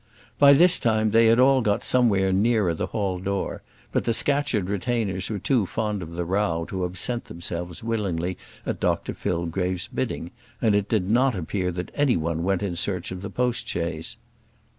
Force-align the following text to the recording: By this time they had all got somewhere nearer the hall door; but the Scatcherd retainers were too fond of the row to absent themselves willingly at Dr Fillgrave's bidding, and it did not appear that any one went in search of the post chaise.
By 0.39 0.53
this 0.53 0.79
time 0.79 1.11
they 1.11 1.27
had 1.27 1.39
all 1.39 1.61
got 1.61 1.83
somewhere 1.83 2.33
nearer 2.33 2.73
the 2.73 2.87
hall 2.87 3.19
door; 3.19 3.61
but 3.91 4.03
the 4.05 4.15
Scatcherd 4.15 4.67
retainers 4.67 5.29
were 5.29 5.37
too 5.37 5.67
fond 5.67 6.01
of 6.01 6.13
the 6.13 6.25
row 6.25 6.65
to 6.69 6.85
absent 6.85 7.25
themselves 7.25 7.83
willingly 7.83 8.35
at 8.65 8.79
Dr 8.79 9.13
Fillgrave's 9.13 9.89
bidding, 9.89 10.31
and 10.59 10.73
it 10.73 10.89
did 10.89 11.07
not 11.07 11.35
appear 11.35 11.71
that 11.73 11.91
any 11.93 12.17
one 12.17 12.41
went 12.41 12.63
in 12.63 12.75
search 12.75 13.11
of 13.11 13.21
the 13.21 13.29
post 13.29 13.67
chaise. 13.67 14.17